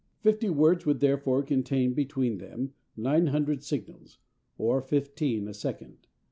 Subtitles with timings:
[0.21, 4.17] Fifty words would therefore contain between them 900 signals,
[4.57, 6.07] or fifteen a second.